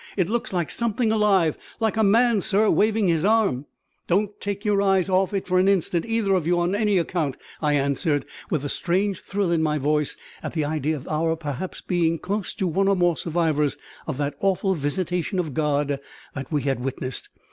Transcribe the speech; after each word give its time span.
"It 0.17 0.29
looks 0.29 0.51
like 0.51 0.71
something 0.71 1.11
alive 1.11 1.59
like 1.79 1.95
a 1.95 2.03
man, 2.03 2.41
sir, 2.41 2.71
waving 2.71 3.07
his 3.07 3.23
arm!" 3.23 3.67
"Don't 4.07 4.31
take 4.41 4.65
your 4.65 4.81
eyes 4.81 5.09
off 5.09 5.31
it 5.31 5.45
for 5.45 5.59
an 5.59 5.67
instant, 5.67 6.07
either 6.07 6.33
of 6.33 6.47
you, 6.47 6.59
on 6.59 6.73
any 6.73 6.97
account," 6.97 7.37
I 7.61 7.73
answered, 7.75 8.25
with 8.49 8.65
a 8.65 8.67
strange 8.69 9.21
thrill 9.21 9.51
in 9.51 9.61
my 9.61 9.77
voice 9.77 10.17
at 10.41 10.53
the 10.53 10.65
idea 10.65 10.95
of 10.97 11.07
our 11.07 11.35
being 11.85 12.17
perhaps 12.17 12.19
close 12.23 12.55
to 12.55 12.65
one 12.65 12.87
or 12.87 12.95
more 12.95 13.15
survivors 13.15 13.77
of 14.07 14.17
that 14.17 14.33
awful 14.39 14.73
visitation 14.73 15.37
of 15.37 15.53
God 15.53 15.99
that 16.33 16.51
we 16.51 16.63
had 16.63 16.79
witnessed. 16.79 17.29